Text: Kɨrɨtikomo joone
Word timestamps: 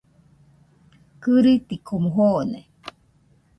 Kɨrɨtikomo 1.21 2.09
joone 2.15 2.59